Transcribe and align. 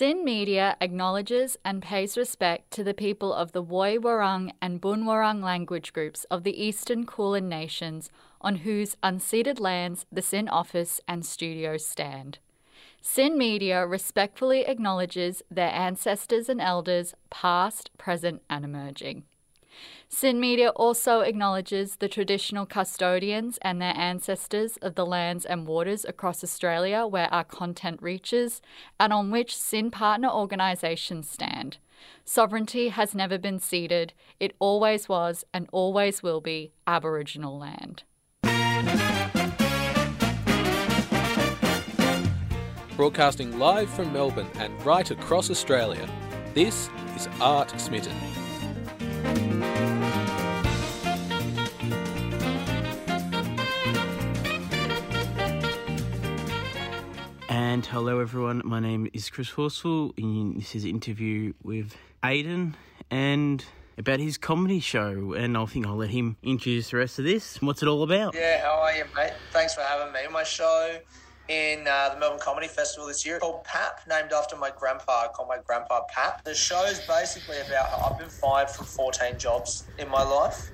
SYN 0.00 0.24
Media 0.24 0.78
acknowledges 0.80 1.58
and 1.62 1.82
pays 1.82 2.16
respect 2.16 2.70
to 2.70 2.82
the 2.82 2.94
people 2.94 3.34
of 3.34 3.52
the 3.52 3.62
Woi 3.62 3.98
Wurrung 3.98 4.50
and 4.62 4.80
Boonwurrung 4.80 5.42
language 5.42 5.92
groups 5.92 6.24
of 6.30 6.42
the 6.42 6.58
Eastern 6.58 7.04
Kulin 7.04 7.50
Nations 7.50 8.08
on 8.40 8.54
whose 8.64 8.96
unceded 9.02 9.60
lands 9.60 10.06
the 10.10 10.22
SYN 10.22 10.48
office 10.48 11.02
and 11.06 11.26
studios 11.26 11.84
stand. 11.84 12.38
SYN 13.02 13.36
Media 13.36 13.86
respectfully 13.86 14.64
acknowledges 14.64 15.42
their 15.50 15.68
ancestors 15.68 16.48
and 16.48 16.62
elders, 16.62 17.14
past, 17.28 17.90
present, 17.98 18.40
and 18.48 18.64
emerging. 18.64 19.24
SYN 20.08 20.40
Media 20.40 20.70
also 20.70 21.20
acknowledges 21.20 21.96
the 21.96 22.08
traditional 22.08 22.66
custodians 22.66 23.58
and 23.62 23.80
their 23.80 23.96
ancestors 23.96 24.76
of 24.78 24.94
the 24.94 25.06
lands 25.06 25.44
and 25.44 25.66
waters 25.66 26.04
across 26.04 26.42
Australia 26.42 27.06
where 27.06 27.32
our 27.32 27.44
content 27.44 28.02
reaches 28.02 28.60
and 28.98 29.12
on 29.12 29.30
which 29.30 29.56
SYN 29.56 29.90
partner 29.90 30.28
organisations 30.28 31.30
stand. 31.30 31.78
Sovereignty 32.24 32.88
has 32.88 33.14
never 33.14 33.38
been 33.38 33.58
ceded, 33.58 34.12
it 34.38 34.54
always 34.58 35.08
was 35.08 35.44
and 35.52 35.68
always 35.72 36.22
will 36.22 36.40
be 36.40 36.72
Aboriginal 36.86 37.58
land. 37.58 38.04
Broadcasting 42.96 43.58
live 43.58 43.88
from 43.88 44.12
Melbourne 44.12 44.50
and 44.56 44.84
right 44.84 45.10
across 45.10 45.50
Australia, 45.50 46.06
this 46.52 46.90
is 47.16 47.28
Art 47.40 47.72
Smitten. 47.80 48.12
And 57.80 57.86
hello, 57.86 58.20
everyone. 58.20 58.60
My 58.62 58.78
name 58.78 59.08
is 59.14 59.30
Chris 59.30 59.52
Horsfall, 59.52 60.12
and 60.18 60.60
this 60.60 60.74
is 60.74 60.84
an 60.84 60.90
interview 60.90 61.54
with 61.62 61.96
Aidan 62.22 62.76
and 63.10 63.64
about 63.96 64.20
his 64.20 64.36
comedy 64.36 64.80
show. 64.80 65.32
And 65.32 65.56
I 65.56 65.64
think 65.64 65.86
I'll 65.86 65.96
let 65.96 66.10
him 66.10 66.36
introduce 66.42 66.90
the 66.90 66.98
rest 66.98 67.18
of 67.18 67.24
this. 67.24 67.62
What's 67.62 67.82
it 67.82 67.88
all 67.88 68.02
about? 68.02 68.34
Yeah, 68.34 68.60
how 68.60 68.80
are 68.80 68.92
you, 68.94 69.04
mate? 69.16 69.32
Thanks 69.52 69.74
for 69.74 69.80
having 69.80 70.12
me. 70.12 70.20
My 70.30 70.44
show 70.44 70.98
in 71.48 71.88
uh, 71.88 72.10
the 72.12 72.20
Melbourne 72.20 72.38
Comedy 72.38 72.68
Festival 72.68 73.08
this 73.08 73.24
year 73.24 73.38
called 73.38 73.64
PAP, 73.64 74.02
named 74.06 74.34
after 74.34 74.56
my 74.56 74.70
grandpa. 74.78 75.22
I 75.24 75.28
call 75.28 75.46
my 75.46 75.56
grandpa 75.66 76.02
Pap. 76.10 76.44
The 76.44 76.54
show 76.54 76.84
is 76.84 77.00
basically 77.08 77.60
about 77.66 77.88
how 77.88 78.10
I've 78.10 78.18
been 78.18 78.28
fired 78.28 78.68
from 78.68 78.84
14 78.84 79.38
jobs 79.38 79.84
in 79.98 80.06
my 80.10 80.22
life. 80.22 80.70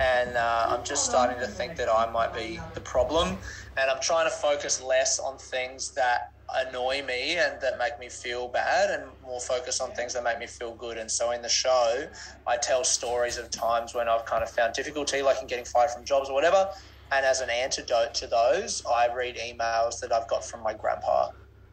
And 0.00 0.38
uh, 0.38 0.68
I'm 0.70 0.84
just 0.84 1.04
starting 1.04 1.38
to 1.38 1.46
think 1.46 1.76
that 1.76 1.90
I 1.90 2.10
might 2.10 2.32
be 2.32 2.58
the 2.72 2.80
problem. 2.80 3.36
And 3.76 3.90
I'm 3.90 4.00
trying 4.00 4.24
to 4.24 4.34
focus 4.34 4.82
less 4.82 5.18
on 5.18 5.36
things 5.36 5.90
that 5.90 6.32
annoy 6.54 7.02
me 7.02 7.36
and 7.38 7.60
that 7.60 7.78
make 7.78 7.98
me 7.98 8.08
feel 8.08 8.48
bad 8.48 8.90
and 8.90 9.10
more 9.22 9.40
focus 9.40 9.80
on 9.80 9.92
things 9.92 10.14
that 10.14 10.22
make 10.22 10.38
me 10.38 10.46
feel 10.46 10.74
good. 10.74 10.96
And 10.96 11.10
so 11.10 11.32
in 11.32 11.42
the 11.42 11.48
show, 11.48 12.06
I 12.46 12.56
tell 12.56 12.84
stories 12.84 13.36
of 13.36 13.50
times 13.50 13.94
when 13.94 14.08
I've 14.08 14.24
kind 14.26 14.42
of 14.42 14.50
found 14.50 14.74
difficulty, 14.74 15.22
like 15.22 15.38
in 15.40 15.48
getting 15.48 15.64
fired 15.64 15.90
from 15.90 16.04
jobs 16.04 16.28
or 16.28 16.34
whatever. 16.34 16.68
And 17.12 17.24
as 17.24 17.40
an 17.40 17.50
antidote 17.50 18.14
to 18.14 18.26
those, 18.26 18.82
I 18.92 19.08
read 19.14 19.36
emails 19.36 20.00
that 20.00 20.12
I've 20.12 20.28
got 20.28 20.44
from 20.44 20.62
my 20.62 20.74
grandpa. 20.74 21.28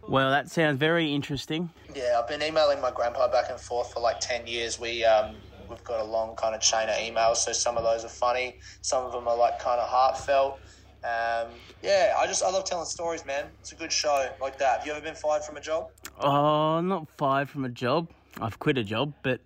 Well, 0.08 0.32
that 0.32 0.50
sounds 0.50 0.78
very 0.78 1.14
interesting. 1.14 1.70
Yeah, 1.96 2.20
I've 2.20 2.28
been 2.28 2.44
emailing 2.44 2.82
my 2.82 2.92
grandpa 2.92 3.30
back 3.30 3.46
and 3.50 3.60
forth 3.60 3.92
for 3.94 4.00
like 4.02 4.20
10 4.20 4.48
years. 4.48 4.80
We, 4.80 5.06
um, 5.06 5.38
we've 5.70 5.84
got 5.84 6.02
a 6.02 6.04
long 6.04 6.36
kind 6.36 6.56
of 6.56 6.62
chain 6.62 6.90
of 6.90 6.96
emails, 6.96 7.38
so 7.38 7.52
some 7.52 7.78
of 7.78 7.84
those 7.84 8.04
are 8.04 8.10
funny, 8.10 8.56
some 8.82 9.06
of 9.06 9.12
them 9.12 9.28
are 9.28 9.38
like 9.38 9.60
kind 9.60 9.80
of 9.80 9.88
heartfelt. 9.88 10.60
Um, 11.04 11.50
yeah, 11.82 12.16
I 12.18 12.28
just 12.28 12.44
I 12.44 12.50
love 12.50 12.64
telling 12.64 12.86
stories, 12.86 13.26
man. 13.26 13.46
It's 13.60 13.74
a 13.74 13.76
good 13.76 13.92
show 13.92 14.30
like 14.40 14.58
that. 14.60 14.80
Have 14.80 14.88
you 14.88 14.94
ever 14.94 15.02
been 15.02 15.16
fired 15.16 15.44
from 15.44 15.58
a 15.58 15.62
job? 15.62 15.92
Oh, 16.20 16.80
not 16.80 17.10
fired 17.18 17.50
from 17.50 17.66
a 17.66 17.70
job. 17.70 18.10
I've 18.40 18.58
quit 18.58 18.78
a 18.78 18.84
job, 18.84 19.14
but 19.22 19.42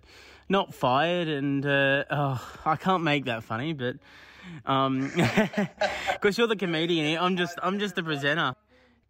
not 0.48 0.72
fired. 0.72 1.26
And 1.26 1.66
uh, 1.66 2.04
oh, 2.10 2.58
I 2.64 2.76
can't 2.76 3.02
make 3.02 3.24
that 3.24 3.42
funny, 3.42 3.72
but 3.72 3.96
um, 4.66 5.10
because 6.12 6.38
you're 6.38 6.46
the 6.46 6.56
comedian, 6.56 7.18
I'm 7.20 7.36
just 7.36 7.58
I'm 7.60 7.80
just 7.80 7.96
the 7.96 8.04
presenter. 8.04 8.54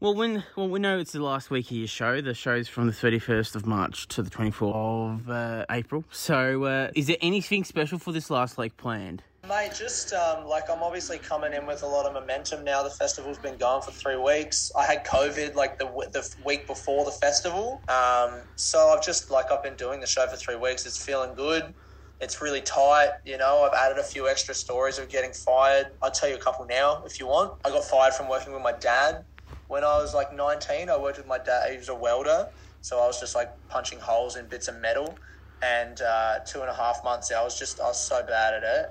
Well, 0.01 0.15
when 0.15 0.45
well 0.57 0.69
we 0.69 0.79
know 0.79 0.99
it's 0.99 1.13
the 1.13 1.23
last 1.23 1.51
week 1.51 1.67
of 1.67 1.77
your 1.77 1.87
show. 1.87 2.21
The 2.21 2.33
show's 2.33 2.69
from 2.69 2.87
the 2.87 2.93
31st 2.93 3.57
of 3.57 3.67
March 3.67 4.07
to 4.09 4.23
the 4.23 4.31
24th 4.31 5.21
of 5.21 5.29
uh, 5.31 5.67
April. 5.71 6.05
So, 6.11 6.65
uh, 6.65 6.91
is 6.95 7.09
there 7.09 7.17
anything 7.21 7.65
special 7.65 7.99
for 7.99 8.13
this 8.13 8.31
last 8.31 8.57
week 8.57 8.77
planned? 8.77 9.23
Mate, 9.49 9.73
just 9.75 10.13
um, 10.13 10.45
like 10.45 10.65
I'm 10.71 10.83
obviously 10.83 11.19
coming 11.19 11.55
in 11.55 11.65
with 11.65 11.83
a 11.83 11.87
lot 11.87 12.05
of 12.05 12.13
momentum 12.13 12.65
now. 12.65 12.83
The 12.83 12.91
festival's 12.91 13.39
been 13.39 13.57
going 13.57 13.81
for 13.81 13.93
three 13.93 14.17
weeks. 14.17 14.71
I 14.79 14.85
had 14.85 15.07
COVID 15.07 15.55
like 15.55 15.79
the 15.79 15.87
the 16.13 16.29
week 16.45 16.67
before 16.67 17.07
the 17.07 17.11
festival, 17.13 17.83
um, 17.89 18.43
so 18.57 18.89
I've 18.89 19.03
just 19.03 19.31
like 19.31 19.47
I've 19.51 19.63
been 19.63 19.77
doing 19.77 20.01
the 20.01 20.07
show 20.07 20.27
for 20.27 20.37
three 20.37 20.57
weeks. 20.57 20.85
It's 20.85 21.03
feeling 21.03 21.35
good. 21.35 21.73
It's 22.21 22.43
really 22.43 22.61
tight. 22.61 23.13
You 23.25 23.39
know, 23.39 23.63
I've 23.63 23.73
added 23.73 23.99
a 23.99 24.03
few 24.03 24.29
extra 24.29 24.55
stories 24.55 24.99
of 24.99 25.09
getting 25.09 25.33
fired. 25.33 25.87
I'll 26.03 26.11
tell 26.11 26.29
you 26.29 26.37
a 26.37 26.41
couple 26.41 26.67
now 26.67 27.05
if 27.07 27.19
you 27.19 27.27
want. 27.27 27.55
I 27.65 27.71
got 27.71 27.85
fired 27.85 28.13
from 28.13 28.29
working 28.29 28.53
with 28.53 28.63
my 28.63 28.75
dad 28.79 29.25
when 29.69 29.83
I 29.83 29.97
was 29.97 30.13
like 30.13 30.31
19. 30.31 30.91
I 30.91 30.99
worked 30.99 31.17
with 31.17 31.27
my 31.27 31.39
dad. 31.39 31.71
He 31.71 31.79
was 31.79 31.89
a 31.89 31.95
welder, 31.95 32.49
so 32.83 33.03
I 33.03 33.07
was 33.07 33.19
just 33.19 33.35
like 33.35 33.49
punching 33.71 34.01
holes 34.01 34.37
in 34.37 34.47
bits 34.49 34.69
of 34.69 34.79
metal. 34.79 35.23
And 35.63 35.99
uh, 36.03 36.41
two 36.47 36.61
and 36.61 36.69
a 36.69 36.75
half 36.75 36.99
months, 37.03 37.33
I 37.33 37.43
was 37.43 37.59
just 37.59 37.81
I 37.81 37.85
was 37.85 38.07
so 38.07 38.23
bad 38.27 38.53
at 38.53 38.63
it 38.63 38.87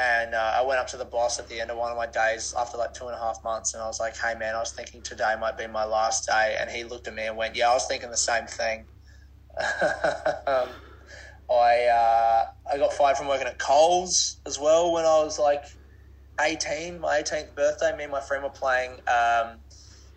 and 0.00 0.34
uh, 0.34 0.54
I 0.56 0.62
went 0.62 0.80
up 0.80 0.86
to 0.88 0.96
the 0.96 1.04
boss 1.04 1.38
at 1.38 1.48
the 1.48 1.60
end 1.60 1.70
of 1.70 1.76
one 1.76 1.90
of 1.90 1.96
my 1.96 2.06
days 2.06 2.54
after 2.58 2.78
like 2.78 2.94
two 2.94 3.06
and 3.06 3.14
a 3.14 3.18
half 3.18 3.36
months, 3.44 3.74
and 3.74 3.82
I 3.82 3.86
was 3.86 4.00
like, 4.00 4.16
"Hey, 4.16 4.34
man, 4.34 4.54
I 4.54 4.58
was 4.58 4.72
thinking 4.72 5.02
today 5.02 5.34
might 5.38 5.58
be 5.58 5.66
my 5.66 5.84
last 5.84 6.26
day." 6.26 6.56
And 6.58 6.70
he 6.70 6.84
looked 6.84 7.06
at 7.06 7.14
me 7.14 7.26
and 7.26 7.36
went, 7.36 7.54
"Yeah, 7.54 7.70
I 7.70 7.74
was 7.74 7.86
thinking 7.86 8.10
the 8.10 8.16
same 8.16 8.46
thing." 8.46 8.86
um, 10.46 10.68
I 11.50 11.84
uh, 11.84 12.44
I 12.72 12.78
got 12.78 12.94
fired 12.94 13.18
from 13.18 13.28
working 13.28 13.46
at 13.46 13.58
Coles 13.58 14.40
as 14.46 14.58
well 14.58 14.90
when 14.92 15.04
I 15.04 15.22
was 15.22 15.38
like 15.38 15.64
eighteen. 16.40 17.00
My 17.00 17.18
eighteenth 17.18 17.54
birthday, 17.54 17.94
me 17.94 18.04
and 18.04 18.12
my 18.12 18.22
friend 18.22 18.42
were 18.42 18.50
playing. 18.50 18.92
Um, 19.06 19.60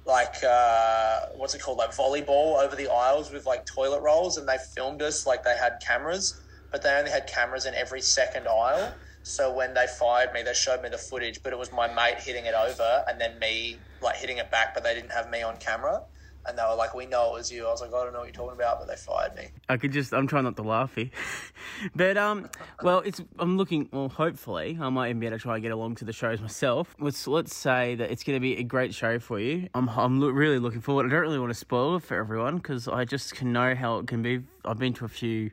like 0.06 0.36
uh, 0.48 1.20
what's 1.36 1.56
it 1.56 1.62
called, 1.62 1.78
like 1.78 1.92
volleyball 1.92 2.64
over 2.64 2.76
the 2.76 2.90
aisles 2.90 3.34
with 3.34 3.46
like 3.46 3.66
toilet 3.66 4.02
rolls, 4.02 4.38
and 4.38 4.48
they 4.48 4.58
filmed 4.76 5.02
us 5.02 5.26
like 5.26 5.44
they 5.44 5.58
had 5.58 5.74
cameras, 5.86 6.42
but 6.72 6.84
they 6.84 6.94
only 6.94 7.12
had 7.12 7.28
cameras 7.28 7.66
in 7.66 7.74
every 7.74 8.02
second 8.02 8.48
aisle. 8.48 8.96
So 9.24 9.54
when 9.54 9.74
they 9.74 9.88
fired 9.88 10.34
me, 10.34 10.44
they 10.44 10.54
showed 10.54 10.82
me 10.84 10.90
the 10.90 10.98
footage, 10.98 11.42
but 11.42 11.54
it 11.54 11.60
was 11.60 11.72
my 11.72 11.92
mate 11.94 12.20
hitting 12.20 12.46
it 12.46 12.54
over 12.54 13.06
and 13.08 13.20
then 13.20 13.40
me 13.40 13.78
like 14.02 14.18
hitting 14.18 14.38
it 14.38 14.52
back, 14.52 14.74
but 14.74 14.84
they 14.84 14.94
didn't 14.94 15.12
have 15.12 15.30
me 15.30 15.42
on 15.42 15.58
camera. 15.58 16.04
And 16.46 16.58
they 16.58 16.64
were 16.64 16.76
like, 16.76 16.94
"We 16.94 17.06
know 17.06 17.30
it 17.30 17.34
was 17.38 17.50
you." 17.50 17.66
I 17.66 17.72
was 17.72 17.80
like, 17.80 17.94
"I 17.94 18.04
don't 18.04 18.12
know 18.12 18.20
what 18.20 18.26
you're 18.26 18.34
talking 18.34 18.58
about," 18.58 18.78
but 18.78 18.90
they 18.90 18.98
fired 18.98 19.34
me. 19.34 19.48
I 19.70 19.78
could 19.78 19.94
just, 19.94 20.14
I'm 20.14 20.28
trying 20.28 20.44
not 20.44 20.58
to 20.58 20.62
laugh 20.62 20.94
here, 20.94 21.10
but 21.96 22.18
um, 22.18 22.50
well, 22.82 23.00
it's, 23.00 23.22
I'm 23.40 23.56
looking, 23.56 23.88
well, 23.94 24.10
hopefully, 24.10 24.78
I 24.78 24.90
might 24.90 25.08
even 25.08 25.22
be 25.22 25.28
able 25.28 25.38
to 25.38 25.42
try 25.42 25.54
and 25.54 25.64
get 25.64 25.72
along 25.72 25.96
to 25.96 26.06
the 26.06 26.12
shows 26.12 26.42
myself. 26.42 26.98
Let's 27.00 27.26
let's 27.28 27.56
say 27.56 27.96
that 27.96 28.12
it's 28.12 28.26
going 28.26 28.36
to 28.36 28.42
be 28.42 28.58
a 28.58 28.64
great 28.64 28.94
show 28.94 29.20
for 29.20 29.40
you. 29.40 29.70
I'm, 29.74 29.88
I'm 29.88 30.20
lo- 30.20 30.32
really 30.32 30.60
looking 30.60 30.82
forward. 30.82 31.06
I 31.06 31.10
don't 31.10 31.22
really 31.22 31.40
want 31.40 31.52
to 31.52 31.58
spoil 31.58 31.96
it 31.96 32.04
for 32.04 32.18
everyone 32.18 32.58
because 32.58 32.90
I 32.90 33.06
just 33.06 33.34
can 33.36 33.54
know 33.54 33.74
how 33.74 34.00
it 34.00 34.08
can 34.08 34.22
be. 34.22 34.42
I've 34.66 34.80
been 34.80 34.94
to 34.96 35.06
a 35.06 35.10
few 35.10 35.52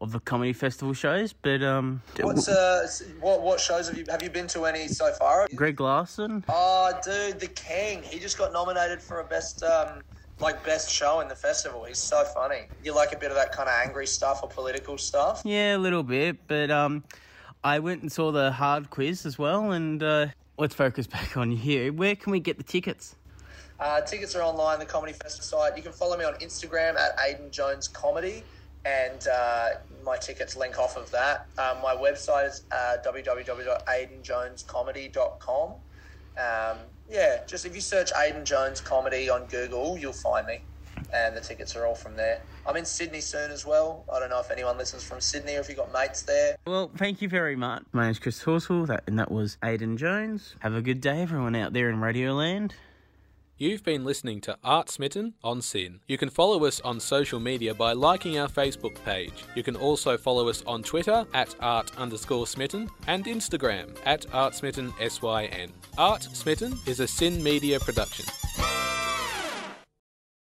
of 0.00 0.12
the 0.12 0.20
comedy 0.20 0.52
festival 0.52 0.94
shows. 0.94 1.32
But 1.32 1.62
um, 1.62 2.02
what's 2.20 2.48
uh, 2.48 2.86
what 3.20 3.42
what 3.42 3.60
shows 3.60 3.88
have 3.88 3.98
you 3.98 4.04
have 4.08 4.22
you 4.22 4.30
been 4.30 4.46
to 4.48 4.64
any 4.66 4.88
so 4.88 5.12
far? 5.12 5.46
Greg 5.54 5.80
Larsen. 5.80 6.44
Oh, 6.48 6.92
dude, 7.04 7.40
the 7.40 7.48
king. 7.48 8.02
He 8.02 8.18
just 8.18 8.38
got 8.38 8.52
nominated 8.52 9.02
for 9.02 9.20
a 9.20 9.24
best 9.24 9.62
um 9.62 10.02
like 10.40 10.64
best 10.64 10.90
show 10.90 11.20
in 11.20 11.28
the 11.28 11.34
festival. 11.34 11.84
He's 11.84 11.98
so 11.98 12.24
funny. 12.24 12.66
You 12.84 12.94
like 12.94 13.12
a 13.12 13.18
bit 13.18 13.30
of 13.30 13.36
that 13.36 13.52
kind 13.52 13.68
of 13.68 13.74
angry 13.84 14.06
stuff 14.06 14.40
or 14.42 14.48
political 14.48 14.96
stuff? 14.98 15.42
Yeah, 15.44 15.76
a 15.76 15.78
little 15.78 16.02
bit. 16.02 16.36
But 16.46 16.70
um, 16.70 17.04
I 17.64 17.80
went 17.80 18.02
and 18.02 18.12
saw 18.12 18.30
the 18.30 18.52
hard 18.52 18.90
quiz 18.90 19.26
as 19.26 19.38
well. 19.38 19.72
And 19.72 20.02
uh, 20.02 20.28
let's 20.56 20.74
focus 20.74 21.06
back 21.08 21.36
on 21.36 21.50
you. 21.50 21.56
Here. 21.56 21.92
Where 21.92 22.14
can 22.14 22.30
we 22.30 22.40
get 22.40 22.56
the 22.56 22.62
tickets? 22.62 23.16
Uh, 23.80 24.00
tickets 24.00 24.34
are 24.34 24.42
online, 24.42 24.78
the 24.80 24.84
Comedy 24.84 25.12
Festival 25.12 25.44
site. 25.44 25.76
You 25.76 25.82
can 25.84 25.92
follow 25.92 26.16
me 26.16 26.24
on 26.24 26.34
Instagram 26.34 26.96
at 26.96 27.16
Aidan 27.24 27.50
Jones 27.50 27.86
Comedy 27.86 28.42
and 28.88 29.28
uh, 29.28 29.68
my 30.04 30.16
tickets 30.16 30.56
link 30.56 30.78
off 30.78 30.96
of 30.96 31.10
that. 31.10 31.46
Um, 31.58 31.82
my 31.82 31.94
website 31.94 32.48
is 32.48 32.62
uh, 32.72 32.96
www.aidanjonescomedy.com. 33.04 35.70
Um, 35.70 36.78
yeah, 37.10 37.40
just 37.46 37.66
if 37.66 37.74
you 37.74 37.80
search 37.80 38.12
Aidan 38.16 38.44
Jones 38.44 38.80
Comedy 38.80 39.28
on 39.28 39.46
Google, 39.46 39.98
you'll 39.98 40.12
find 40.12 40.46
me, 40.46 40.60
and 41.12 41.36
the 41.36 41.40
tickets 41.40 41.74
are 41.74 41.84
all 41.86 41.96
from 41.96 42.14
there. 42.16 42.40
I'm 42.66 42.76
in 42.76 42.84
Sydney 42.84 43.20
soon 43.20 43.50
as 43.50 43.66
well. 43.66 44.04
I 44.12 44.20
don't 44.20 44.30
know 44.30 44.40
if 44.40 44.50
anyone 44.50 44.78
listens 44.78 45.02
from 45.02 45.20
Sydney 45.20 45.56
or 45.56 45.60
if 45.60 45.68
you've 45.68 45.78
got 45.78 45.92
mates 45.92 46.22
there. 46.22 46.56
Well, 46.66 46.90
thank 46.96 47.20
you 47.22 47.28
very 47.28 47.56
much. 47.56 47.84
My 47.92 48.04
name's 48.04 48.18
Chris 48.18 48.42
Horsfall, 48.42 48.86
that, 48.86 49.04
and 49.06 49.18
that 49.18 49.30
was 49.32 49.56
Aidan 49.64 49.96
Jones. 49.96 50.54
Have 50.60 50.74
a 50.74 50.82
good 50.82 51.00
day, 51.00 51.22
everyone 51.22 51.56
out 51.56 51.72
there 51.72 51.88
in 51.90 51.96
Radioland. 51.96 52.72
You've 53.60 53.82
been 53.82 54.04
listening 54.04 54.40
to 54.42 54.56
Art 54.62 54.88
Smitten 54.88 55.34
on 55.42 55.60
SYN. 55.62 55.98
You 56.06 56.16
can 56.16 56.30
follow 56.30 56.64
us 56.64 56.80
on 56.82 57.00
social 57.00 57.40
media 57.40 57.74
by 57.74 57.92
liking 57.92 58.38
our 58.38 58.46
Facebook 58.46 58.94
page. 59.04 59.32
You 59.56 59.64
can 59.64 59.74
also 59.74 60.16
follow 60.16 60.48
us 60.48 60.62
on 60.64 60.84
Twitter 60.84 61.26
at 61.34 61.56
art 61.58 61.90
underscore 61.98 62.46
smitten 62.46 62.88
and 63.08 63.24
Instagram 63.24 63.96
at 64.06 64.26
artsmitten 64.26 64.92
syn. 65.10 65.72
Art 65.98 66.22
Smitten 66.22 66.78
is 66.86 67.00
a 67.00 67.08
SYN 67.08 67.42
Media 67.42 67.80
production. 67.80 68.26